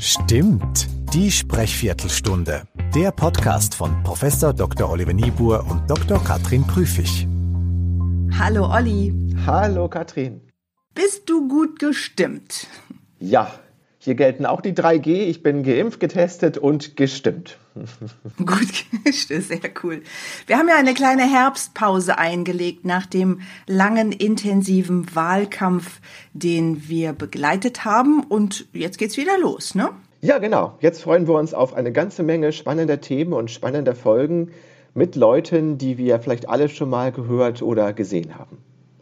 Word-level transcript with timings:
Stimmt, 0.00 0.86
die 1.12 1.28
Sprechviertelstunde. 1.28 2.62
Der 2.94 3.10
Podcast 3.10 3.74
von 3.74 4.00
Prof. 4.04 4.20
Dr. 4.54 4.88
Oliver 4.88 5.12
Niebuhr 5.12 5.66
und 5.68 5.90
Dr. 5.90 6.22
Katrin 6.22 6.64
Prüfig. 6.64 7.26
Hallo 8.38 8.72
Olli. 8.72 9.12
Hallo 9.44 9.88
Katrin. 9.88 10.40
Bist 10.94 11.28
du 11.28 11.48
gut 11.48 11.80
gestimmt? 11.80 12.68
Ja, 13.18 13.50
hier 14.00 14.14
gelten 14.14 14.46
auch 14.46 14.60
die 14.60 14.72
3G. 14.72 15.26
Ich 15.26 15.42
bin 15.42 15.64
geimpft, 15.64 15.98
getestet 15.98 16.56
und 16.56 16.96
gestimmt. 16.96 17.58
Gut, 18.38 18.86
sehr 19.12 19.60
cool. 19.82 20.02
Wir 20.46 20.56
haben 20.56 20.68
ja 20.68 20.76
eine 20.76 20.94
kleine 20.94 21.22
Herbstpause 21.22 22.16
eingelegt 22.16 22.84
nach 22.84 23.06
dem 23.06 23.40
langen, 23.66 24.12
intensiven 24.12 25.14
Wahlkampf, 25.16 26.00
den 26.32 26.88
wir 26.88 27.12
begleitet 27.12 27.84
haben. 27.84 28.22
Und 28.22 28.66
jetzt 28.72 28.98
geht's 28.98 29.16
wieder 29.16 29.36
los, 29.38 29.74
ne? 29.74 29.90
Ja, 30.20 30.38
genau. 30.38 30.76
Jetzt 30.80 31.02
freuen 31.02 31.26
wir 31.26 31.34
uns 31.34 31.52
auf 31.52 31.74
eine 31.74 31.92
ganze 31.92 32.22
Menge 32.22 32.52
spannender 32.52 33.00
Themen 33.00 33.32
und 33.32 33.50
spannender 33.50 33.96
Folgen 33.96 34.52
mit 34.94 35.16
Leuten, 35.16 35.76
die 35.76 35.98
wir 35.98 36.20
vielleicht 36.20 36.48
alle 36.48 36.68
schon 36.68 36.90
mal 36.90 37.10
gehört 37.12 37.62
oder 37.62 37.92
gesehen 37.92 38.38
haben. 38.38 38.58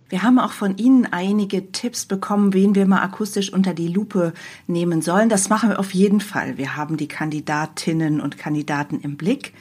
Wir 0.09 0.23
haben 0.23 0.39
auch 0.39 0.53
von 0.53 0.77
Ihnen 0.77 1.07
einige 1.07 1.73
Tipps 1.73 2.07
bekommen, 2.07 2.53
wen 2.53 2.75
wir 2.75 2.87
mal 2.87 3.03
akustisch 3.03 3.53
unter 3.53 3.75
die 3.75 3.89
Lupe 3.89 4.33
nehmen 4.69 5.03
sollen. 5.03 5.29
Das 5.29 5.49
machen 5.49 5.71
wir 5.71 5.81
auf 5.81 5.93
jeden 5.93 6.21
Fall. 6.21 6.59
Wir 6.59 6.77
haben 6.77 6.97
die 6.97 7.09
Kandidatinnen 7.09 8.21
und 8.21 8.39
Kandidaten 8.39 9.01
im 9.01 9.17
Blick. 9.17 9.53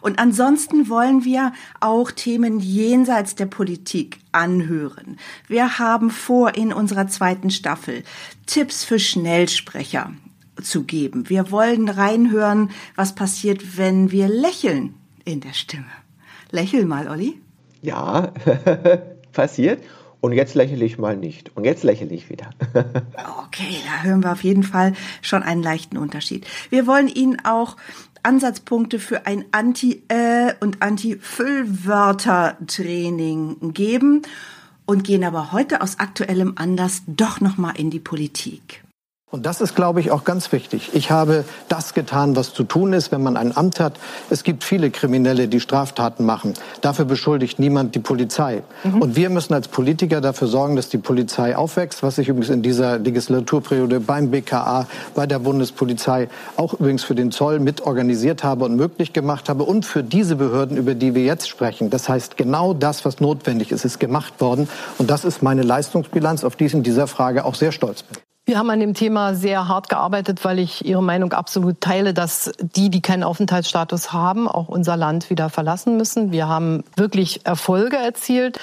Und 0.00 0.18
ansonsten 0.18 0.88
wollen 0.88 1.24
wir 1.24 1.52
auch 1.80 2.10
Themen 2.10 2.60
jenseits 2.60 3.34
der 3.34 3.46
Politik 3.46 4.18
anhören. 4.32 5.18
Wir 5.46 5.78
haben 5.78 6.10
vor, 6.10 6.54
in 6.54 6.72
unserer 6.72 7.06
zweiten 7.06 7.50
Staffel 7.50 8.02
Tipps 8.46 8.84
für 8.84 8.98
Schnellsprecher 8.98 10.12
zu 10.62 10.84
geben. 10.84 11.28
Wir 11.28 11.50
wollen 11.50 11.88
reinhören, 11.88 12.70
was 12.96 13.14
passiert, 13.14 13.76
wenn 13.76 14.10
wir 14.10 14.28
lächeln 14.28 14.94
in 15.24 15.40
der 15.40 15.52
Stimme. 15.52 15.84
Lächel 16.50 16.86
mal, 16.86 17.08
Olli. 17.08 17.40
Ja, 17.82 18.32
passiert. 19.32 19.82
Und 20.20 20.32
jetzt 20.32 20.54
lächle 20.54 20.84
ich 20.84 20.98
mal 20.98 21.16
nicht. 21.16 21.56
Und 21.56 21.64
jetzt 21.64 21.82
lächle 21.82 22.08
ich 22.08 22.28
wieder. 22.28 22.50
okay, 23.44 23.78
da 23.86 24.02
hören 24.02 24.22
wir 24.22 24.32
auf 24.32 24.44
jeden 24.44 24.64
Fall 24.64 24.92
schon 25.22 25.42
einen 25.42 25.62
leichten 25.62 25.96
Unterschied. 25.96 26.46
Wir 26.68 26.86
wollen 26.86 27.08
Ihnen 27.08 27.42
auch 27.44 27.78
Ansatzpunkte 28.22 28.98
für 28.98 29.24
ein 29.26 29.46
Anti-Äh- 29.50 30.52
und 30.60 30.82
Anti-Füllwörter-Training 30.82 33.72
geben 33.72 34.20
und 34.84 35.04
gehen 35.04 35.24
aber 35.24 35.52
heute 35.52 35.80
aus 35.80 35.98
aktuellem 35.98 36.52
Anlass 36.56 37.00
doch 37.06 37.40
nochmal 37.40 37.78
in 37.78 37.88
die 37.90 38.00
Politik. 38.00 38.84
Und 39.32 39.46
das 39.46 39.60
ist, 39.60 39.76
glaube 39.76 40.00
ich, 40.00 40.10
auch 40.10 40.24
ganz 40.24 40.50
wichtig. 40.50 40.90
Ich 40.92 41.12
habe 41.12 41.44
das 41.68 41.94
getan, 41.94 42.34
was 42.34 42.52
zu 42.52 42.64
tun 42.64 42.92
ist, 42.92 43.12
wenn 43.12 43.22
man 43.22 43.36
ein 43.36 43.56
Amt 43.56 43.78
hat. 43.78 43.92
Es 44.28 44.42
gibt 44.42 44.64
viele 44.64 44.90
Kriminelle, 44.90 45.46
die 45.46 45.60
Straftaten 45.60 46.26
machen. 46.26 46.54
Dafür 46.80 47.04
beschuldigt 47.04 47.60
niemand 47.60 47.94
die 47.94 48.00
Polizei. 48.00 48.64
Mhm. 48.82 49.00
Und 49.00 49.14
wir 49.14 49.30
müssen 49.30 49.54
als 49.54 49.68
Politiker 49.68 50.20
dafür 50.20 50.48
sorgen, 50.48 50.74
dass 50.74 50.88
die 50.88 50.98
Polizei 50.98 51.56
aufwächst, 51.56 52.02
was 52.02 52.18
ich 52.18 52.28
übrigens 52.28 52.50
in 52.50 52.62
dieser 52.62 52.98
Legislaturperiode 52.98 54.00
beim 54.00 54.32
BKA, 54.32 54.88
bei 55.14 55.28
der 55.28 55.38
Bundespolizei, 55.38 56.28
auch 56.56 56.74
übrigens 56.74 57.04
für 57.04 57.14
den 57.14 57.30
Zoll 57.30 57.60
mit 57.60 57.82
organisiert 57.82 58.42
habe 58.42 58.64
und 58.64 58.74
möglich 58.74 59.12
gemacht 59.12 59.48
habe 59.48 59.62
und 59.62 59.86
für 59.86 60.02
diese 60.02 60.34
Behörden, 60.34 60.76
über 60.76 60.96
die 60.96 61.14
wir 61.14 61.22
jetzt 61.22 61.48
sprechen. 61.48 61.88
Das 61.88 62.08
heißt, 62.08 62.36
genau 62.36 62.74
das, 62.74 63.04
was 63.04 63.20
notwendig 63.20 63.70
ist, 63.70 63.84
ist 63.84 64.00
gemacht 64.00 64.40
worden. 64.40 64.68
Und 64.98 65.08
das 65.08 65.24
ist 65.24 65.40
meine 65.40 65.62
Leistungsbilanz, 65.62 66.42
auf 66.42 66.56
die 66.56 66.64
ich 66.64 66.74
in 66.74 66.82
dieser 66.82 67.06
Frage 67.06 67.44
auch 67.44 67.54
sehr 67.54 67.70
stolz 67.70 68.02
bin. 68.02 68.18
Wir 68.50 68.58
haben 68.58 68.70
an 68.70 68.80
dem 68.80 68.94
Thema 68.94 69.36
sehr 69.36 69.68
hart 69.68 69.88
gearbeitet, 69.88 70.44
weil 70.44 70.58
ich 70.58 70.84
Ihre 70.84 71.04
Meinung 71.04 71.32
absolut 71.32 71.80
teile, 71.80 72.12
dass 72.12 72.50
die, 72.60 72.90
die 72.90 73.00
keinen 73.00 73.22
Aufenthaltsstatus 73.22 74.12
haben, 74.12 74.48
auch 74.48 74.66
unser 74.66 74.96
Land 74.96 75.30
wieder 75.30 75.50
verlassen 75.50 75.96
müssen. 75.96 76.32
Wir 76.32 76.48
haben 76.48 76.82
wirklich 76.96 77.46
Erfolge 77.46 77.96
erzielt. 77.96 78.58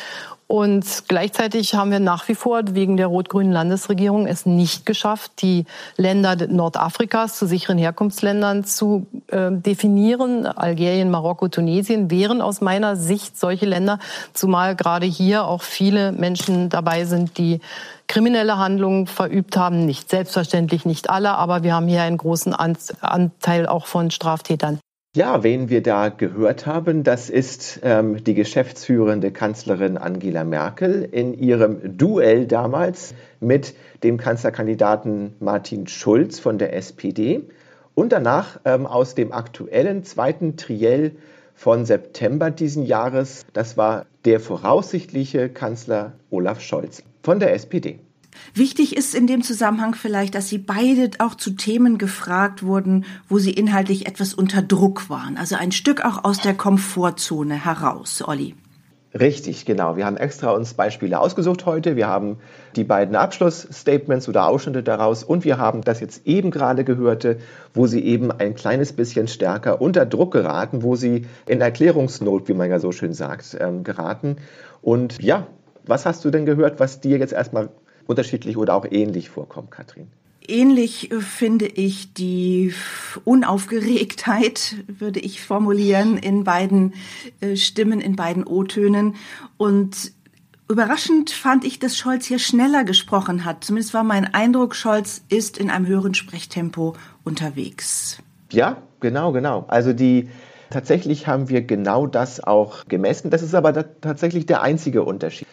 Und 0.45 1.03
gleichzeitig 1.07 1.75
haben 1.75 1.91
wir 1.91 1.99
nach 1.99 2.27
wie 2.27 2.35
vor 2.35 2.61
wegen 2.71 2.95
der 2.95 3.07
rot-grünen 3.07 3.51
Landesregierung 3.51 4.27
es 4.27 4.45
nicht 4.45 4.85
geschafft, 4.85 5.31
die 5.41 5.65
Länder 5.97 6.35
Nordafrikas 6.47 7.37
zu 7.37 7.45
sicheren 7.45 7.77
Herkunftsländern 7.77 8.63
zu 8.63 9.07
äh, 9.27 9.51
definieren. 9.51 10.45
Algerien, 10.45 11.11
Marokko, 11.11 11.49
Tunesien 11.49 12.09
wären 12.11 12.41
aus 12.41 12.61
meiner 12.61 12.95
Sicht 12.95 13.37
solche 13.37 13.65
Länder, 13.65 13.99
zumal 14.33 14.75
gerade 14.77 15.05
hier 15.05 15.45
auch 15.45 15.63
viele 15.63 16.13
Menschen 16.13 16.69
dabei 16.69 17.03
sind, 17.03 17.37
die 17.37 17.59
kriminelle 18.07 18.57
Handlungen 18.57 19.07
verübt 19.07 19.57
haben. 19.57 19.85
Nicht 19.85 20.09
selbstverständlich 20.09 20.85
nicht 20.85 21.09
alle, 21.09 21.31
aber 21.31 21.63
wir 21.63 21.73
haben 21.73 21.87
hier 21.87 22.01
einen 22.01 22.17
großen 22.17 22.53
Anteil 22.53 23.67
auch 23.67 23.85
von 23.85 24.11
Straftätern. 24.11 24.79
Ja, 25.15 25.41
wen 25.41 25.69
wir 25.69 25.81
da 25.81 26.09
gehört 26.09 26.67
haben, 26.67 27.03
das 27.03 27.29
ist 27.31 27.79
ähm, 27.81 28.23
die 28.23 28.35
geschäftsführende 28.35 29.31
Kanzlerin 29.31 29.97
Angela 29.97 30.43
Merkel 30.43 31.07
in 31.11 31.33
ihrem 31.33 31.97
Duell 31.97 32.45
damals 32.45 33.15
mit 33.39 33.73
dem 34.03 34.17
Kanzlerkandidaten 34.17 35.33
Martin 35.39 35.87
Schulz 35.87 36.39
von 36.39 36.59
der 36.59 36.75
SPD 36.75 37.41
und 37.95 38.11
danach 38.11 38.59
ähm, 38.63 38.85
aus 38.85 39.15
dem 39.15 39.31
aktuellen 39.31 40.03
zweiten 40.03 40.55
Triell 40.55 41.13
von 41.55 41.85
September 41.85 42.51
diesen 42.51 42.85
Jahres, 42.85 43.47
das 43.53 43.75
war 43.75 44.05
der 44.25 44.39
voraussichtliche 44.39 45.49
Kanzler 45.49 46.13
Olaf 46.29 46.61
Scholz 46.61 47.01
von 47.27 47.41
der 47.41 47.53
SPD. 47.53 47.99
Wichtig 48.53 48.95
ist 48.95 49.13
in 49.13 49.27
dem 49.27 49.41
Zusammenhang 49.41 49.95
vielleicht, 49.95 50.33
dass 50.33 50.47
Sie 50.47 50.59
beide 50.59 51.09
auch 51.19 51.35
zu 51.35 51.51
Themen 51.51 51.97
gefragt 51.97 52.63
wurden, 52.63 53.03
wo 53.27 53.37
Sie 53.37 53.51
inhaltlich 53.51 54.07
etwas 54.07 54.33
unter 54.33 54.61
Druck 54.61 55.09
waren. 55.09 55.35
Also 55.35 55.57
ein 55.57 55.73
Stück 55.73 56.05
auch 56.05 56.23
aus 56.23 56.39
der 56.39 56.53
Komfortzone 56.53 57.65
heraus, 57.65 58.23
Olli. 58.25 58.55
Richtig, 59.13 59.65
genau. 59.65 59.97
Wir 59.97 60.05
haben 60.05 60.15
extra 60.15 60.51
uns 60.51 60.73
Beispiele 60.73 61.19
ausgesucht 61.19 61.65
heute. 61.65 61.97
Wir 61.97 62.07
haben 62.07 62.37
die 62.77 62.85
beiden 62.85 63.17
Abschlussstatements 63.17 64.29
oder 64.29 64.47
Ausschnitte 64.47 64.81
daraus 64.81 65.25
und 65.25 65.43
wir 65.43 65.57
haben 65.57 65.81
das 65.81 65.99
jetzt 65.99 66.25
eben 66.25 66.49
gerade 66.49 66.85
gehörte, 66.85 67.39
wo 67.73 67.87
sie 67.87 68.05
eben 68.05 68.31
ein 68.31 68.55
kleines 68.55 68.93
bisschen 68.93 69.27
stärker 69.27 69.81
unter 69.81 70.05
Druck 70.05 70.31
geraten, 70.31 70.81
wo 70.81 70.95
sie 70.95 71.25
in 71.45 71.59
Erklärungsnot, 71.59 72.47
wie 72.47 72.53
man 72.53 72.69
ja 72.69 72.79
so 72.79 72.93
schön 72.93 73.11
sagt, 73.11 73.57
ähm, 73.59 73.83
geraten. 73.83 74.37
Und 74.81 75.21
ja, 75.21 75.47
was 75.89 76.05
hast 76.05 76.23
du 76.25 76.29
denn 76.29 76.45
gehört, 76.45 76.79
was 76.79 76.99
dir 76.99 77.17
jetzt 77.17 77.33
erstmal 77.33 77.69
unterschiedlich 78.05 78.57
oder 78.57 78.75
auch 78.75 78.85
ähnlich 78.89 79.29
vorkommt, 79.29 79.71
Katrin? 79.71 80.07
Ähnlich 80.47 81.11
äh, 81.11 81.19
finde 81.19 81.67
ich 81.67 82.13
die 82.13 82.73
Unaufgeregtheit, 83.25 84.75
würde 84.87 85.19
ich 85.19 85.41
formulieren, 85.41 86.17
in 86.17 86.43
beiden 86.43 86.93
äh, 87.41 87.55
Stimmen, 87.55 87.99
in 87.99 88.15
beiden 88.15 88.45
O-Tönen. 88.45 89.15
Und 89.57 90.13
überraschend 90.69 91.31
fand 91.31 91.65
ich, 91.65 91.79
dass 91.79 91.97
Scholz 91.97 92.25
hier 92.25 92.39
schneller 92.39 92.83
gesprochen 92.83 93.45
hat. 93.45 93.63
Zumindest 93.63 93.93
war 93.93 94.03
mein 94.03 94.33
Eindruck, 94.33 94.75
Scholz 94.75 95.21
ist 95.29 95.57
in 95.57 95.69
einem 95.69 95.85
höheren 95.85 96.13
Sprechtempo 96.13 96.95
unterwegs. 97.23 98.19
Ja, 98.51 98.77
genau, 99.01 99.33
genau. 99.33 99.65
Also 99.67 99.91
die 99.91 100.29
tatsächlich 100.69 101.27
haben 101.27 101.49
wir 101.49 101.61
genau 101.61 102.07
das 102.07 102.41
auch 102.41 102.87
gemessen. 102.87 103.29
Das 103.29 103.41
ist 103.41 103.53
aber 103.53 103.73
tatsächlich 104.01 104.45
der 104.45 104.61
einzige 104.61 105.03
Unterschied. 105.03 105.47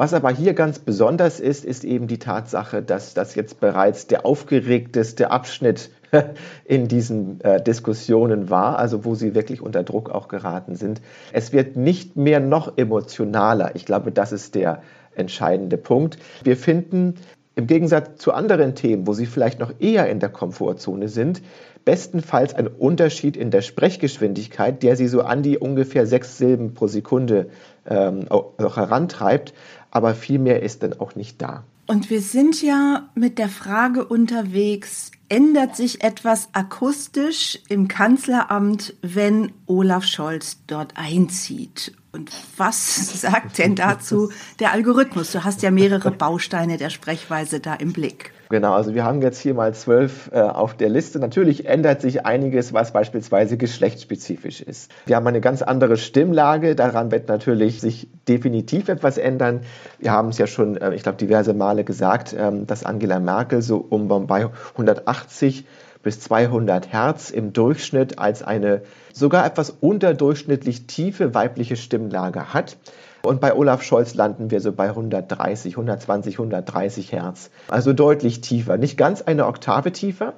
Was 0.00 0.14
aber 0.14 0.30
hier 0.30 0.54
ganz 0.54 0.78
besonders 0.78 1.40
ist, 1.40 1.62
ist 1.62 1.84
eben 1.84 2.06
die 2.06 2.18
Tatsache, 2.18 2.80
dass 2.80 3.12
das 3.12 3.34
jetzt 3.34 3.60
bereits 3.60 4.06
der 4.06 4.24
aufgeregteste 4.24 5.30
Abschnitt 5.30 5.90
in 6.64 6.88
diesen 6.88 7.38
äh, 7.42 7.62
Diskussionen 7.62 8.48
war, 8.48 8.78
also 8.78 9.04
wo 9.04 9.14
sie 9.14 9.34
wirklich 9.34 9.60
unter 9.60 9.82
Druck 9.82 10.08
auch 10.08 10.28
geraten 10.28 10.74
sind. 10.74 11.02
Es 11.34 11.52
wird 11.52 11.76
nicht 11.76 12.16
mehr 12.16 12.40
noch 12.40 12.78
emotionaler. 12.78 13.76
Ich 13.76 13.84
glaube, 13.84 14.10
das 14.10 14.32
ist 14.32 14.54
der 14.54 14.80
entscheidende 15.14 15.76
Punkt. 15.76 16.16
Wir 16.44 16.56
finden 16.56 17.16
im 17.60 17.66
Gegensatz 17.66 18.20
zu 18.20 18.32
anderen 18.32 18.74
Themen, 18.74 19.06
wo 19.06 19.12
sie 19.12 19.26
vielleicht 19.26 19.60
noch 19.60 19.72
eher 19.78 20.08
in 20.08 20.18
der 20.18 20.28
Komfortzone 20.28 21.08
sind, 21.08 21.40
bestenfalls 21.84 22.54
ein 22.54 22.66
Unterschied 22.66 23.36
in 23.36 23.50
der 23.50 23.62
Sprechgeschwindigkeit, 23.62 24.82
der 24.82 24.96
sie 24.96 25.08
so 25.08 25.22
an 25.22 25.42
die 25.42 25.58
ungefähr 25.58 26.06
sechs 26.06 26.36
Silben 26.36 26.74
pro 26.74 26.88
Sekunde 26.88 27.50
ähm, 27.86 28.26
auch 28.28 28.76
herantreibt 28.76 29.54
aber 29.90 30.14
viel 30.14 30.38
mehr 30.38 30.62
ist 30.62 30.82
dann 30.82 30.94
auch 30.94 31.14
nicht 31.14 31.42
da. 31.42 31.64
Und 31.86 32.08
wir 32.08 32.20
sind 32.20 32.62
ja 32.62 33.08
mit 33.14 33.38
der 33.38 33.48
Frage 33.48 34.04
unterwegs, 34.04 35.10
ändert 35.28 35.74
sich 35.74 36.04
etwas 36.04 36.48
akustisch 36.52 37.58
im 37.68 37.88
Kanzleramt, 37.88 38.94
wenn 39.02 39.52
Olaf 39.66 40.04
Scholz 40.04 40.58
dort 40.68 40.92
einzieht? 40.94 41.92
Und 42.12 42.30
was 42.56 43.20
sagt 43.20 43.58
denn 43.58 43.76
dazu 43.76 44.30
der 44.58 44.72
Algorithmus? 44.72 45.32
Du 45.32 45.44
hast 45.44 45.62
ja 45.62 45.70
mehrere 45.70 46.10
Bausteine 46.10 46.76
der 46.76 46.90
Sprechweise 46.90 47.60
da 47.60 47.74
im 47.74 47.92
Blick. 47.92 48.32
Genau, 48.48 48.72
also 48.72 48.94
wir 48.94 49.04
haben 49.04 49.22
jetzt 49.22 49.38
hier 49.38 49.54
mal 49.54 49.72
zwölf 49.74 50.28
äh, 50.32 50.40
auf 50.40 50.76
der 50.76 50.88
Liste. 50.88 51.20
Natürlich 51.20 51.66
ändert 51.66 52.00
sich 52.00 52.26
einiges, 52.26 52.72
was 52.72 52.92
beispielsweise 52.92 53.56
geschlechtsspezifisch 53.56 54.60
ist. 54.60 54.90
Wir 55.06 55.14
haben 55.14 55.26
eine 55.28 55.40
ganz 55.40 55.62
andere 55.62 55.96
Stimmlage, 55.96 56.74
daran 56.74 57.12
wird 57.12 57.28
natürlich 57.28 57.80
sich 57.80 58.08
definitiv 58.26 58.88
etwas 58.88 59.18
ändern. 59.18 59.60
Wir 60.00 60.10
haben 60.10 60.30
es 60.30 60.38
ja 60.38 60.48
schon, 60.48 60.76
äh, 60.76 60.92
ich 60.96 61.04
glaube, 61.04 61.18
diverse 61.18 61.54
Male 61.54 61.84
gesagt, 61.84 62.34
ähm, 62.36 62.66
dass 62.66 62.84
Angela 62.84 63.20
Merkel 63.20 63.62
so 63.62 63.76
um 63.76 64.08
bei 64.26 64.48
180 64.72 65.64
bis 66.02 66.20
200 66.20 66.92
Hertz 66.92 67.30
im 67.30 67.52
Durchschnitt 67.52 68.18
als 68.18 68.42
eine 68.42 68.82
sogar 69.12 69.44
etwas 69.44 69.70
unterdurchschnittlich 69.70 70.86
tiefe 70.86 71.34
weibliche 71.34 71.76
Stimmlage 71.76 72.54
hat. 72.54 72.76
Und 73.22 73.40
bei 73.40 73.54
Olaf 73.54 73.82
Scholz 73.82 74.14
landen 74.14 74.50
wir 74.50 74.60
so 74.60 74.72
bei 74.72 74.88
130, 74.88 75.74
120, 75.74 76.34
130 76.36 77.12
Hertz. 77.12 77.50
Also 77.68 77.92
deutlich 77.92 78.40
tiefer. 78.40 78.78
Nicht 78.78 78.96
ganz 78.96 79.20
eine 79.20 79.46
Oktave 79.46 79.92
tiefer, 79.92 80.32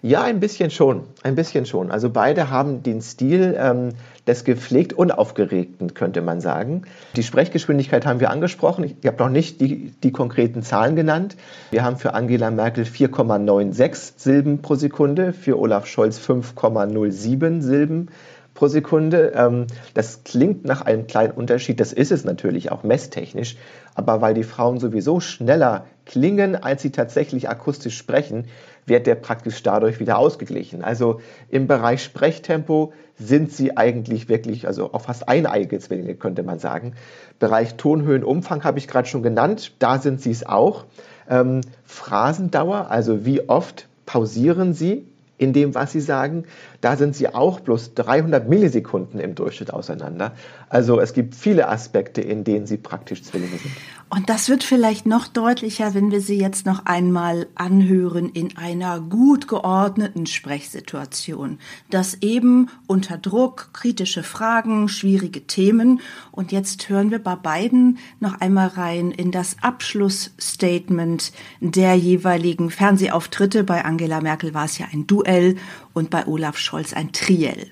Ja, 0.00 0.22
ein 0.22 0.38
bisschen 0.38 0.70
schon, 0.70 1.04
ein 1.22 1.34
bisschen 1.34 1.66
schon. 1.66 1.90
Also 1.90 2.08
beide 2.10 2.50
haben 2.50 2.82
den 2.82 3.02
Stil 3.02 3.56
ähm, 3.58 3.94
des 4.26 4.44
gepflegt 4.44 4.92
Unaufgeregten, 4.92 5.94
könnte 5.94 6.22
man 6.22 6.40
sagen. 6.40 6.82
Die 7.16 7.22
Sprechgeschwindigkeit 7.22 8.06
haben 8.06 8.20
wir 8.20 8.30
angesprochen. 8.30 8.84
Ich, 8.84 9.06
habe 9.06 9.22
noch 9.22 9.28
nicht 9.28 9.60
die, 9.60 9.92
die 10.02 10.12
konkreten 10.12 10.62
Zahlen 10.62 10.96
genannt. 10.96 11.36
Wir 11.70 11.84
haben 11.84 11.96
für 11.96 12.14
Angela 12.14 12.50
Merkel 12.50 12.84
4,96 12.84 14.12
Silben 14.16 14.62
pro 14.62 14.74
Sekunde, 14.76 15.32
für 15.32 15.58
Olaf 15.58 15.86
Scholz 15.86 16.18
5,07 16.18 17.60
Silben 17.60 18.08
pro 18.54 18.68
Sekunde. 18.68 19.32
Ähm, 19.34 19.66
das 19.92 20.24
klingt 20.24 20.64
nach 20.64 20.82
einem 20.82 21.06
kleinen 21.06 21.32
Unterschied, 21.32 21.80
das 21.80 21.92
ist 21.92 22.12
es 22.12 22.24
natürlich 22.24 22.72
auch 22.72 22.82
messtechnisch, 22.82 23.56
aber 23.94 24.20
weil 24.22 24.34
die 24.34 24.44
Frauen 24.44 24.78
sowieso 24.78 25.20
schneller 25.20 25.86
klingen, 26.06 26.56
als 26.56 26.82
sie 26.82 26.90
tatsächlich 26.90 27.48
akustisch 27.48 27.96
sprechen, 27.96 28.46
wird 28.86 29.06
der 29.06 29.14
praktisch 29.14 29.62
dadurch 29.62 30.00
wieder 30.00 30.18
ausgeglichen. 30.18 30.82
Also 30.82 31.20
im 31.48 31.66
Bereich 31.66 32.02
Sprechtempo 32.02 32.92
sind 33.16 33.52
sie 33.52 33.76
eigentlich 33.76 34.28
wirklich, 34.28 34.66
also 34.66 34.92
auf 34.92 35.02
fast 35.04 35.28
eineige 35.28 35.78
Zwillinge 35.78 36.14
könnte 36.14 36.42
man 36.42 36.58
sagen. 36.58 36.94
Bereich 37.38 37.76
Tonhöhenumfang 37.76 38.64
habe 38.64 38.78
ich 38.78 38.88
gerade 38.88 39.08
schon 39.08 39.22
genannt, 39.22 39.72
da 39.78 39.98
sind 39.98 40.20
sie 40.20 40.30
es 40.30 40.44
auch. 40.46 40.84
Ähm, 41.28 41.62
Phrasendauer, 41.84 42.90
also 42.90 43.24
wie 43.24 43.48
oft 43.48 43.88
pausieren 44.06 44.74
sie 44.74 45.06
in 45.36 45.52
dem, 45.52 45.74
was 45.74 45.92
sie 45.92 46.00
sagen, 46.00 46.44
da 46.80 46.96
sind 46.96 47.16
sie 47.16 47.28
auch 47.28 47.60
bloß 47.60 47.94
300 47.94 48.48
Millisekunden 48.48 49.18
im 49.18 49.34
Durchschnitt 49.34 49.72
auseinander. 49.72 50.32
Also 50.68 51.00
es 51.00 51.12
gibt 51.12 51.34
viele 51.34 51.68
Aspekte, 51.68 52.20
in 52.20 52.44
denen 52.44 52.66
sie 52.66 52.76
praktisch 52.76 53.22
Zwillinge 53.24 53.58
sind. 53.58 53.72
Und 54.14 54.30
das 54.30 54.48
wird 54.48 54.62
vielleicht 54.62 55.06
noch 55.06 55.26
deutlicher, 55.26 55.92
wenn 55.92 56.12
wir 56.12 56.20
sie 56.20 56.38
jetzt 56.38 56.66
noch 56.66 56.86
einmal 56.86 57.48
anhören 57.56 58.28
in 58.28 58.56
einer 58.56 59.00
gut 59.00 59.48
geordneten 59.48 60.26
Sprechsituation. 60.26 61.58
Das 61.90 62.18
eben 62.20 62.70
unter 62.86 63.18
Druck, 63.18 63.70
kritische 63.72 64.22
Fragen, 64.22 64.88
schwierige 64.88 65.48
Themen. 65.48 66.00
Und 66.30 66.52
jetzt 66.52 66.88
hören 66.88 67.10
wir 67.10 67.18
bei 67.18 67.34
beiden 67.34 67.98
noch 68.20 68.40
einmal 68.40 68.68
rein 68.68 69.10
in 69.10 69.32
das 69.32 69.56
Abschlussstatement 69.62 71.32
der 71.58 71.96
jeweiligen 71.96 72.70
Fernsehauftritte. 72.70 73.64
Bei 73.64 73.84
Angela 73.84 74.20
Merkel 74.20 74.54
war 74.54 74.66
es 74.66 74.78
ja 74.78 74.86
ein 74.92 75.08
Duell 75.08 75.56
und 75.92 76.10
bei 76.10 76.24
Olaf 76.28 76.56
Scholz 76.56 76.92
ein 76.92 77.10
Triell. 77.10 77.68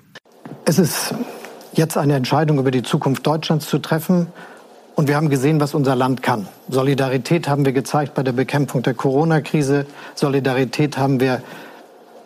Es 0.65 0.81
ist 0.81 1.15
jetzt 1.75 1.97
eine 1.97 2.17
Entscheidung 2.17 2.59
über 2.59 2.73
die 2.73 2.83
Zukunft 2.83 3.25
Deutschlands 3.29 3.69
zu 3.69 3.79
treffen. 3.79 4.27
Und 4.95 5.09
wir 5.09 5.17
haben 5.17 5.31
gesehen, 5.31 5.59
was 5.61 5.75
unser 5.75 5.97
Land 5.97 6.23
kann. 6.23 6.47
Solidarität 6.69 7.49
haben 7.49 7.65
wir 7.65 7.73
gezeigt 7.73 8.15
bei 8.15 8.23
der 8.23 8.33
Bekämpfung 8.33 8.83
der 8.83 8.95
Corona-Krise. 8.95 9.87
Solidarität 10.15 10.99
haben 10.99 11.19
wir 11.19 11.43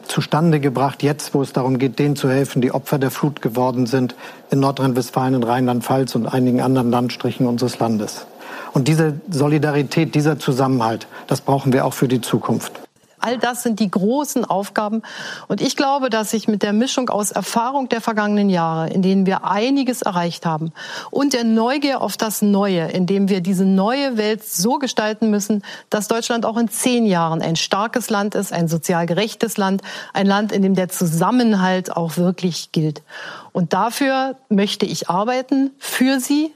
zustande 0.08 0.60
gebracht, 0.60 1.02
jetzt, 1.02 1.34
wo 1.34 1.42
es 1.42 1.52
darum 1.52 1.78
geht, 1.78 1.98
denen 1.98 2.16
zu 2.16 2.28
helfen, 2.28 2.62
die 2.62 2.72
Opfer 2.72 2.98
der 2.98 3.10
Flut 3.10 3.42
geworden 3.42 3.86
sind, 3.86 4.14
in 4.50 4.60
Nordrhein-Westfalen, 4.60 5.34
in 5.34 5.42
Rheinland-Pfalz 5.42 6.14
und 6.14 6.26
einigen 6.26 6.60
anderen 6.60 6.90
Landstrichen 6.90 7.46
unseres 7.46 7.78
Landes. 7.78 8.26
Und 8.72 8.88
diese 8.88 9.14
Solidarität, 9.30 10.14
dieser 10.14 10.38
Zusammenhalt, 10.38 11.06
das 11.26 11.40
brauchen 11.40 11.72
wir 11.72 11.84
auch 11.84 11.94
für 11.94 12.08
die 12.08 12.20
Zukunft. 12.20 12.85
All 13.26 13.38
das 13.38 13.64
sind 13.64 13.81
die 13.81 13.90
großen 13.90 14.44
Aufgaben. 14.44 15.02
Und 15.49 15.61
ich 15.61 15.75
glaube, 15.75 16.11
dass 16.11 16.31
sich 16.31 16.46
mit 16.46 16.62
der 16.62 16.73
Mischung 16.73 17.11
aus 17.11 17.32
Erfahrung 17.32 17.88
der 17.88 18.00
vergangenen 18.00 18.49
Jahre, 18.49 18.88
in 18.90 19.02
denen 19.02 19.26
wir 19.26 19.44
einiges 19.44 20.02
erreicht 20.02 20.46
haben, 20.46 20.73
und 21.11 21.32
der 21.32 21.43
Neugier 21.43 22.02
auf 22.02 22.17
das 22.17 22.40
Neue, 22.40 22.87
in 22.87 23.06
dem 23.06 23.28
wir 23.28 23.40
diese 23.40 23.64
neue 23.64 24.17
Welt 24.17 24.44
so 24.44 24.75
gestalten 24.78 25.28
müssen, 25.28 25.64
dass 25.90 26.06
Deutschland 26.06 26.46
auch 26.46 26.56
in 26.56 26.69
zehn 26.69 27.05
Jahren 27.05 27.43
ein 27.43 27.56
starkes 27.56 28.11
Land 28.11 28.37
ist, 28.37 28.52
ein 28.52 28.69
sozial 28.69 29.06
gerechtes 29.06 29.56
Land, 29.56 29.82
ein 30.12 30.28
Land, 30.28 30.52
in 30.52 30.62
dem 30.62 30.76
der 30.76 30.88
Zusammenhalt 30.88 31.96
auch 31.96 32.19
wirklich 32.19 32.70
gilt. 32.70 33.02
Und 33.50 33.73
dafür 33.73 34.37
möchte 34.49 34.87
ich 34.87 35.11
arbeiten, 35.11 35.73
für 35.78 36.20
Sie 36.20 36.52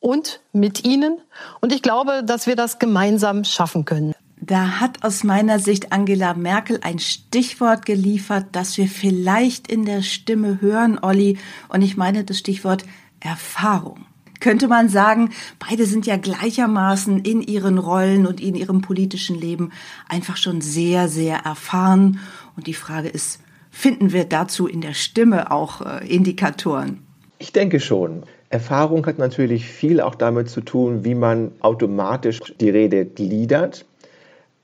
und 0.00 0.40
mit 0.52 0.84
Ihnen. 0.84 1.18
Und 1.62 1.72
ich 1.72 1.80
glaube, 1.80 2.22
dass 2.24 2.46
wir 2.46 2.56
das 2.56 2.78
gemeinsam 2.78 3.44
schaffen 3.44 3.86
können. 3.86 4.14
Da 4.42 4.80
hat 4.80 5.04
aus 5.04 5.22
meiner 5.22 5.58
Sicht 5.58 5.92
Angela 5.92 6.32
Merkel 6.32 6.80
ein 6.82 6.98
Stichwort 6.98 7.84
geliefert, 7.84 8.46
das 8.52 8.78
wir 8.78 8.88
vielleicht 8.88 9.70
in 9.70 9.84
der 9.84 10.00
Stimme 10.00 10.60
hören, 10.62 10.98
Olli. 11.00 11.36
Und 11.68 11.82
ich 11.82 11.98
meine 11.98 12.24
das 12.24 12.38
Stichwort 12.38 12.84
Erfahrung. 13.20 14.06
Könnte 14.40 14.68
man 14.68 14.88
sagen, 14.88 15.30
beide 15.58 15.84
sind 15.84 16.06
ja 16.06 16.16
gleichermaßen 16.16 17.18
in 17.20 17.42
ihren 17.42 17.76
Rollen 17.76 18.26
und 18.26 18.40
in 18.40 18.54
ihrem 18.54 18.80
politischen 18.80 19.38
Leben 19.38 19.72
einfach 20.08 20.38
schon 20.38 20.62
sehr, 20.62 21.08
sehr 21.08 21.40
erfahren. 21.40 22.20
Und 22.56 22.66
die 22.66 22.72
Frage 22.72 23.08
ist, 23.08 23.40
finden 23.70 24.12
wir 24.12 24.24
dazu 24.24 24.66
in 24.66 24.80
der 24.80 24.94
Stimme 24.94 25.50
auch 25.50 25.82
äh, 25.82 26.08
Indikatoren? 26.08 27.02
Ich 27.38 27.52
denke 27.52 27.80
schon. 27.80 28.22
Erfahrung 28.48 29.04
hat 29.04 29.18
natürlich 29.18 29.66
viel 29.66 30.00
auch 30.00 30.14
damit 30.14 30.48
zu 30.48 30.62
tun, 30.62 31.04
wie 31.04 31.14
man 31.14 31.52
automatisch 31.60 32.40
die 32.58 32.70
Rede 32.70 33.04
gliedert 33.04 33.84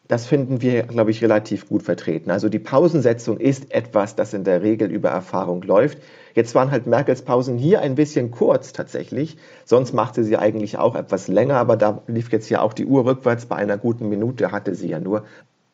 das 0.08 0.26
finden 0.26 0.62
wir, 0.62 0.84
glaube 0.84 1.10
ich, 1.10 1.22
relativ 1.22 1.68
gut 1.68 1.82
vertreten. 1.82 2.30
Also 2.30 2.48
die 2.48 2.58
Pausensetzung 2.58 3.38
ist 3.38 3.72
etwas, 3.72 4.14
das 4.14 4.34
in 4.34 4.44
der 4.44 4.62
Regel 4.62 4.90
über 4.90 5.10
Erfahrung 5.10 5.62
läuft. 5.62 5.98
Jetzt 6.34 6.54
waren 6.54 6.70
halt 6.70 6.86
Merkels 6.86 7.22
Pausen 7.22 7.58
hier 7.58 7.80
ein 7.80 7.94
bisschen 7.94 8.30
kurz 8.30 8.72
tatsächlich. 8.72 9.36
Sonst 9.64 9.94
machte 9.94 10.22
sie 10.22 10.36
eigentlich 10.36 10.78
auch 10.78 10.94
etwas 10.94 11.28
länger, 11.28 11.56
aber 11.56 11.76
da 11.76 12.02
lief 12.06 12.30
jetzt 12.30 12.48
ja 12.50 12.60
auch 12.60 12.72
die 12.72 12.86
Uhr 12.86 13.04
rückwärts. 13.04 13.46
Bei 13.46 13.56
einer 13.56 13.78
guten 13.78 14.08
Minute 14.08 14.52
hatte 14.52 14.74
sie 14.74 14.88
ja 14.88 15.00
nur. 15.00 15.24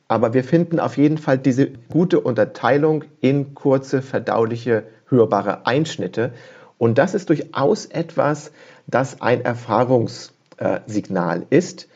Aber 0.09 0.35
wir 0.35 0.45
finden 0.45 0.79
auf 0.79 0.97
jeden 0.97 1.19
Fall 1.19 1.39
diese 1.39 1.69
gute 1.69 2.21
Unterteilung 2.21 3.05
in 3.21 3.55
kurze, 3.55 4.03
verdauliche, 4.03 4.85
hörbare 5.09 5.67
Einschnitte. 5.67 6.33
Und 6.79 6.99
das 6.99 7.15
ist 7.15 7.29
durchaus 7.29 7.87
etwas, 7.87 8.53
das 8.87 9.21
ein 9.21 9.45
Erfahrungssignal 9.45 11.47
ist. 11.51 11.89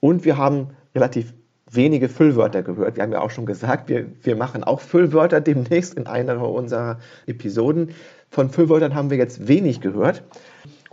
Und 0.00 0.24
wir 0.24 0.36
haben 0.36 0.70
relativ 0.94 1.32
wenige 1.70 2.08
Füllwörter 2.08 2.62
gehört. 2.62 2.96
Wir 2.96 3.02
haben 3.02 3.12
ja 3.12 3.20
auch 3.20 3.30
schon 3.30 3.46
gesagt, 3.46 3.88
wir, 3.88 4.06
wir 4.22 4.36
machen 4.36 4.64
auch 4.64 4.80
Füllwörter 4.80 5.40
demnächst 5.40 5.94
in 5.94 6.06
einer 6.06 6.40
unserer 6.40 6.98
Episoden. 7.26 7.94
Von 8.30 8.50
Füllwörtern 8.50 8.94
haben 8.94 9.10
wir 9.10 9.16
jetzt 9.16 9.48
wenig 9.48 9.80
gehört. 9.80 10.22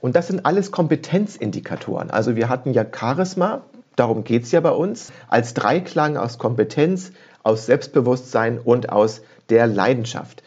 Und 0.01 0.15
das 0.15 0.27
sind 0.27 0.45
alles 0.45 0.71
Kompetenzindikatoren. 0.71 2.09
Also 2.11 2.35
wir 2.35 2.49
hatten 2.49 2.73
ja 2.73 2.85
Charisma, 2.91 3.61
darum 3.95 4.23
geht 4.23 4.43
es 4.43 4.51
ja 4.51 4.59
bei 4.59 4.71
uns, 4.71 5.13
als 5.29 5.53
Dreiklang 5.53 6.17
aus 6.17 6.37
Kompetenz, 6.37 7.11
aus 7.43 7.67
Selbstbewusstsein 7.67 8.59
und 8.59 8.89
aus 8.89 9.21
der 9.49 9.67
Leidenschaft. 9.67 10.43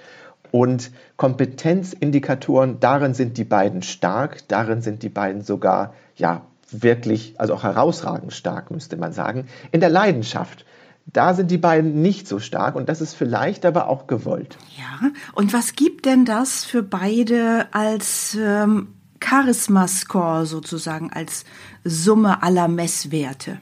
Und 0.50 0.90
Kompetenzindikatoren, 1.16 2.80
darin 2.80 3.14
sind 3.14 3.38
die 3.38 3.44
beiden 3.44 3.82
stark, 3.82 4.46
darin 4.48 4.82
sind 4.82 5.02
die 5.02 5.08
beiden 5.08 5.42
sogar, 5.42 5.94
ja, 6.16 6.42
wirklich, 6.70 7.34
also 7.38 7.54
auch 7.54 7.62
herausragend 7.62 8.32
stark, 8.32 8.70
müsste 8.70 8.96
man 8.96 9.12
sagen. 9.12 9.46
In 9.72 9.80
der 9.80 9.90
Leidenschaft, 9.90 10.64
da 11.06 11.34
sind 11.34 11.50
die 11.50 11.58
beiden 11.58 12.02
nicht 12.02 12.26
so 12.26 12.38
stark 12.38 12.74
und 12.74 12.88
das 12.88 13.00
ist 13.00 13.14
vielleicht 13.14 13.64
aber 13.64 13.88
auch 13.88 14.06
gewollt. 14.06 14.58
Ja, 14.76 15.10
und 15.34 15.52
was 15.52 15.74
gibt 15.74 16.04
denn 16.04 16.24
das 16.24 16.64
für 16.64 16.82
beide 16.82 17.66
als 17.72 18.36
ähm, 18.40 18.88
Charisma-Score 19.22 20.46
sozusagen, 20.46 21.12
als 21.12 21.44
Summe 21.84 22.42
aller 22.42 22.68
Messwerte? 22.68 23.60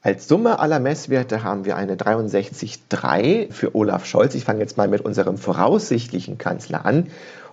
Als 0.00 0.28
Summe 0.28 0.58
aller 0.60 0.78
Messwerte 0.78 1.42
haben 1.42 1.64
wir 1.64 1.76
eine 1.76 1.96
63,3 1.96 3.52
für 3.52 3.74
Olaf 3.74 4.06
Scholz. 4.06 4.34
Ich 4.34 4.44
fange 4.44 4.60
jetzt 4.60 4.76
mal 4.76 4.88
mit 4.88 5.02
unserem 5.02 5.36
voraussichtlichen 5.36 6.38
Kanzler 6.38 6.86
an. 6.86 7.08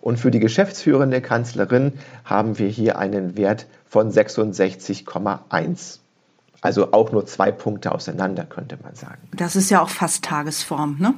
Und 0.05 0.19
für 0.19 0.29
die 0.29 0.39
geschäftsführende 0.39 1.19
Kanzlerin 1.19 1.93
haben 2.25 2.59
wir 2.59 2.67
hier 2.67 2.99
einen 2.99 3.37
Wert 3.37 3.65
von 3.87 4.11
66,1. 4.11 5.97
Also 6.61 6.93
auch 6.93 7.11
nur 7.11 7.25
zwei 7.25 7.51
Punkte 7.51 7.91
auseinander, 7.91 8.45
könnte 8.45 8.77
man 8.83 8.93
sagen. 8.93 9.27
Das 9.35 9.55
ist 9.55 9.71
ja 9.71 9.81
auch 9.81 9.89
fast 9.89 10.23
Tagesform, 10.23 10.97
ne? 10.99 11.15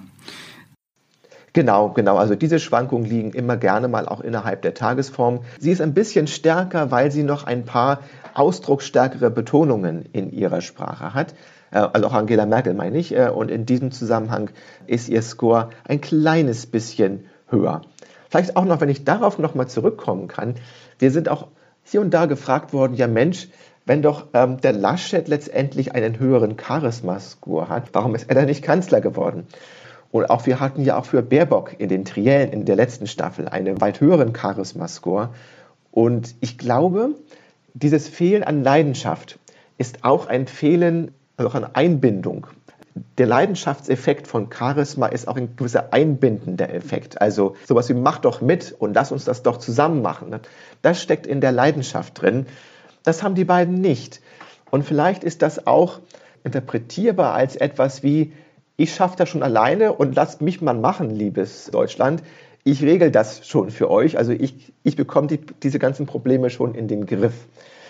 Genau, 1.51 1.89
genau. 1.89 2.15
Also 2.15 2.36
diese 2.36 2.60
Schwankungen 2.60 3.03
liegen 3.03 3.34
immer 3.34 3.58
gerne 3.58 3.89
mal 3.89 4.08
auch 4.08 4.22
innerhalb 4.22 4.62
der 4.62 4.74
Tagesform. 4.74 5.41
Sie 5.60 5.72
ist 5.72 5.82
ein 5.82 5.94
bisschen 5.94 6.27
stärker, 6.27 6.89
weil 6.89 7.12
sie 7.12 7.24
noch 7.24 7.46
ein 7.46 7.65
paar 7.65 8.00
ausdrucksstärkere 8.36 9.29
Betonungen 9.29 10.06
in 10.13 10.32
ihrer 10.32 10.62
Sprache 10.62 11.13
hat. 11.13 11.34
Äh, 11.72 11.79
also 11.79 12.08
auch 12.08 12.13
Angela 12.13 12.46
Merkel 12.46 12.74
meine 12.74 12.98
ich. 12.98 13.13
Äh, 13.13 13.32
und 13.32 13.51
in 13.51 13.65
diesem 13.65 13.91
Zusammenhang 13.91 14.50
ist 14.86 15.10
ihr 15.10 15.22
Score 15.22 15.72
ein 15.84 16.00
kleines 16.00 16.67
bisschen 16.67 17.25
höher. 17.50 17.82
Vielleicht 18.30 18.56
auch 18.56 18.66
noch, 18.66 18.82
wenn 18.82 18.90
ich 18.90 19.04
darauf 19.04 19.40
nochmal 19.40 19.68
zurückkommen 19.68 20.28
kann. 20.28 20.56
Wir 21.00 21.12
sind 21.12 21.30
auch 21.30 21.48
hier 21.84 22.02
und 22.02 22.14
da 22.14 22.26
gefragt 22.26 22.74
worden, 22.74 22.96
ja 22.96 23.08
Mensch, 23.08 23.48
wenn 23.86 24.02
doch 24.02 24.28
ähm, 24.34 24.60
der 24.60 24.74
Laschet 24.74 25.28
letztendlich 25.30 25.96
einen 25.96 26.20
höheren 26.20 26.58
Charisma-Score 26.60 27.70
hat, 27.70 27.90
warum 27.94 28.16
ist 28.16 28.30
er 28.30 28.36
dann 28.36 28.48
nicht 28.48 28.62
Kanzler 28.62 29.00
geworden? 29.00 29.48
Und 30.12 30.30
auch 30.30 30.46
wir 30.46 30.60
hatten 30.60 30.84
ja 30.84 30.98
auch 30.98 31.06
für 31.06 31.22
Baerbock 31.22 31.80
in 31.80 31.88
den 31.90 32.04
Triellen 32.04 32.52
in 32.52 32.66
der 32.66 32.76
letzten 32.76 33.08
Staffel 33.08 33.48
einen 33.48 33.80
weit 33.80 34.02
höheren 34.02 34.36
Charisma-Score. 34.36 35.30
Und 35.92 36.36
ich 36.42 36.58
glaube, 36.58 37.12
dieses 37.74 38.10
Fehlen 38.10 38.44
an 38.44 38.64
Leidenschaft 38.64 39.40
ist 39.78 40.04
auch 40.04 40.28
ein 40.28 40.48
Fehlen, 40.48 41.12
also 41.38 41.50
auch 41.50 41.56
an 41.56 41.70
Einbindung. 41.74 42.48
Der 43.18 43.25
Leidenschaftseffekt 43.25 44.27
von 44.27 44.50
Charisma 44.51 45.08
ist 45.08 45.27
auch 45.27 45.36
ein 45.36 45.56
gewisser 45.56 45.94
einbindender 45.94 46.74
Effekt. 46.74 47.22
Also 47.22 47.56
sowas 47.66 47.89
wie 47.89 47.94
mach 47.94 48.20
doch 48.20 48.42
mit 48.42 48.75
und 48.77 48.94
lass 48.94 49.12
uns 49.12 49.25
das 49.25 49.44
doch 49.44 49.58
zusammen 49.58 50.01
machen. 50.01 50.39
Das 50.82 51.01
steckt 51.01 51.27
in 51.27 51.42
der 51.42 51.51
Leidenschaft 51.51 52.22
drin. 52.22 52.46
Das 53.04 53.24
haben 53.24 53.36
die 53.36 53.46
beiden 53.46 53.75
nicht. 53.75 54.22
Und 54.70 54.84
vielleicht 54.84 55.24
ist 55.24 55.42
das 55.42 55.68
auch 55.68 56.00
interpretierbar 56.44 57.34
als 57.34 57.56
etwas 57.56 58.04
wie, 58.04 58.34
ich 58.75 58.94
schaffe 58.94 59.16
das 59.18 59.30
schon 59.30 59.44
alleine 59.44 59.94
und 59.94 60.16
lasst 60.16 60.42
mich 60.42 60.62
mal 60.62 60.75
machen, 60.75 61.10
liebes 61.10 61.66
Deutschland. 61.72 62.22
Ich 62.63 62.84
regel 62.84 63.12
das 63.12 63.48
schon 63.48 63.72
für 63.72 63.89
euch. 63.89 64.18
Also 64.18 64.32
ich, 64.34 64.74
ich 64.84 64.96
bekomme 64.96 65.27
die, 65.27 65.39
diese 65.63 65.80
ganzen 65.80 66.06
Probleme 66.06 66.50
schon 66.50 66.75
in 66.75 66.88
den 66.88 67.06
Griff. 67.06 67.48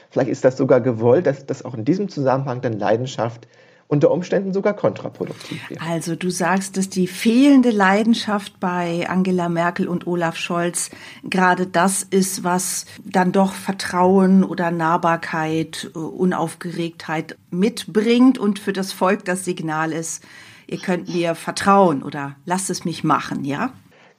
Vielleicht 0.10 0.30
ist 0.30 0.46
das 0.46 0.56
sogar 0.56 0.82
gewollt, 0.82 1.26
dass 1.26 1.46
das 1.46 1.66
auch 1.66 1.74
in 1.74 1.84
diesem 1.84 2.10
Zusammenhang 2.10 2.62
dann 2.62 2.74
Leidenschaft 2.74 3.48
unter 3.88 4.12
Umständen 4.12 4.54
sogar 4.54 4.74
kontraproduktiv 4.74 5.70
wäre. 5.70 5.82
Also 5.82 6.16
du 6.16 6.30
sagst, 6.30 6.76
dass 6.76 6.90
die 6.90 7.08
fehlende 7.08 7.70
Leidenschaft 7.70 8.60
bei 8.60 9.08
Angela 9.08 9.48
Merkel 9.48 9.88
und 9.88 10.08
Olaf 10.08 10.36
Scholz 10.36 10.90
gerade 11.24 11.68
das 11.68 12.04
ist, 12.04 12.44
was 12.44 12.86
dann 13.06 13.32
doch 13.32 13.54
Vertrauen 13.54 14.44
oder 14.44 14.72
Nahbarkeit, 14.72 15.90
äh, 15.96 16.00
Unaufgeregtheit 16.00 17.38
mitbringt 17.50 18.38
und 18.38 18.60
für 18.60 18.74
das 18.74 18.92
Volk 18.92 19.24
das 19.24 19.46
Signal 19.46 19.94
ist, 19.94 20.24
ihr 20.68 20.80
könnt 20.80 21.14
mir 21.14 21.34
vertrauen 21.36 22.04
oder 22.04 22.36
lasst 22.46 22.70
es 22.70 22.84
mich 22.84 23.06
machen, 23.06 23.46
ja? 23.46 23.72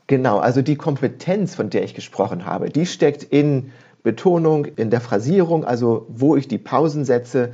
Genau, 0.06 0.38
also 0.38 0.62
die 0.62 0.76
Kompetenz, 0.76 1.54
von 1.54 1.68
der 1.68 1.84
ich 1.84 1.94
gesprochen 1.94 2.46
habe, 2.46 2.70
die 2.70 2.86
steckt 2.86 3.22
in 3.22 3.72
Betonung, 4.02 4.64
in 4.64 4.88
der 4.88 5.02
Phrasierung, 5.02 5.66
also 5.66 6.06
wo 6.08 6.34
ich 6.34 6.48
die 6.48 6.56
Pausen 6.56 7.04
setze. 7.04 7.52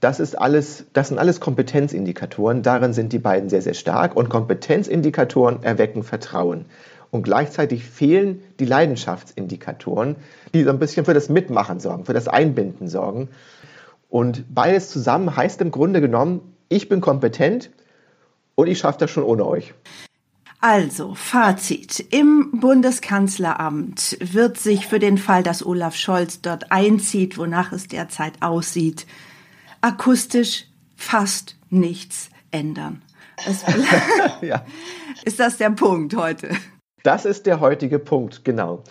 Das 0.00 0.20
ist 0.20 0.38
alles, 0.38 0.84
das 0.92 1.08
sind 1.08 1.18
alles 1.18 1.40
Kompetenzindikatoren. 1.40 2.62
Darin 2.62 2.92
sind 2.92 3.12
die 3.12 3.18
beiden 3.18 3.48
sehr, 3.48 3.62
sehr 3.62 3.74
stark. 3.74 4.16
Und 4.16 4.28
Kompetenzindikatoren 4.28 5.62
erwecken 5.62 6.02
Vertrauen. 6.02 6.66
Und 7.10 7.22
gleichzeitig 7.22 7.84
fehlen 7.84 8.42
die 8.60 8.66
Leidenschaftsindikatoren, 8.66 10.16
die 10.54 10.62
so 10.62 10.70
ein 10.70 10.78
bisschen 10.78 11.04
für 11.04 11.14
das 11.14 11.28
Mitmachen 11.28 11.80
sorgen, 11.80 12.04
für 12.04 12.12
das 12.12 12.28
Einbinden 12.28 12.88
sorgen. 12.88 13.28
Und 14.10 14.44
beides 14.54 14.90
zusammen 14.90 15.34
heißt 15.36 15.60
im 15.60 15.70
Grunde 15.70 16.00
genommen, 16.00 16.40
ich 16.68 16.88
bin 16.88 17.00
kompetent, 17.00 17.70
und 18.58 18.66
ich 18.66 18.80
schaffe 18.80 18.98
das 18.98 19.12
schon 19.12 19.22
ohne 19.22 19.46
euch. 19.46 19.72
Also, 20.60 21.14
Fazit. 21.14 22.00
Im 22.10 22.58
Bundeskanzleramt 22.60 24.18
wird 24.20 24.58
sich 24.58 24.88
für 24.88 24.98
den 24.98 25.16
Fall, 25.16 25.44
dass 25.44 25.64
Olaf 25.64 25.94
Scholz 25.94 26.40
dort 26.40 26.72
einzieht, 26.72 27.38
wonach 27.38 27.70
es 27.70 27.86
derzeit 27.86 28.32
aussieht, 28.40 29.06
akustisch 29.80 30.66
fast 30.96 31.56
nichts 31.70 32.30
ändern. 32.50 33.02
ja. 34.40 34.64
Ist 35.24 35.38
das 35.38 35.58
der 35.58 35.70
Punkt 35.70 36.16
heute? 36.16 36.50
Das 37.04 37.24
ist 37.24 37.46
der 37.46 37.60
heutige 37.60 37.98
Punkt, 37.98 38.44
genau. 38.44 38.82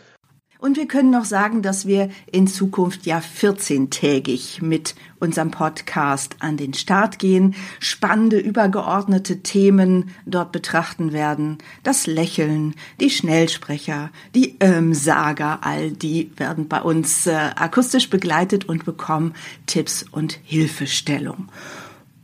Und 0.59 0.77
wir 0.77 0.87
können 0.87 1.11
noch 1.11 1.25
sagen, 1.25 1.61
dass 1.61 1.85
wir 1.85 2.09
in 2.31 2.47
Zukunft 2.47 3.05
ja 3.05 3.19
14-tägig 3.19 4.63
mit 4.63 4.95
unserem 5.19 5.51
Podcast 5.51 6.37
an 6.39 6.57
den 6.57 6.73
Start 6.73 7.19
gehen, 7.19 7.55
spannende, 7.79 8.39
übergeordnete 8.39 9.43
Themen 9.43 10.09
dort 10.25 10.51
betrachten 10.51 11.13
werden. 11.13 11.59
Das 11.83 12.07
Lächeln, 12.07 12.75
die 12.99 13.09
Schnellsprecher, 13.09 14.09
die 14.33 14.57
Ähm-Sager, 14.59 15.59
all 15.61 15.91
die 15.91 16.31
werden 16.37 16.67
bei 16.67 16.81
uns 16.81 17.27
äh, 17.27 17.35
akustisch 17.55 18.09
begleitet 18.09 18.65
und 18.65 18.85
bekommen 18.85 19.33
Tipps 19.67 20.05
und 20.11 20.39
Hilfestellung. 20.43 21.49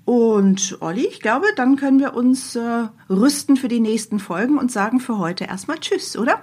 Und 0.05 0.77
Olli, 0.81 1.05
ich 1.07 1.21
glaube, 1.21 1.47
dann 1.55 1.77
können 1.77 1.99
wir 1.99 2.13
uns 2.13 2.55
äh, 2.55 2.87
rüsten 3.09 3.55
für 3.55 3.69
die 3.69 3.79
nächsten 3.79 4.19
Folgen 4.19 4.57
und 4.57 4.71
sagen 4.71 4.99
für 4.99 5.17
heute 5.17 5.45
erstmal 5.45 5.79
Tschüss, 5.79 6.17
oder? 6.17 6.41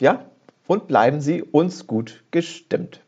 Ja, 0.00 0.29
und 0.70 0.86
bleiben 0.86 1.20
Sie 1.20 1.42
uns 1.42 1.88
gut 1.88 2.22
gestimmt. 2.30 3.00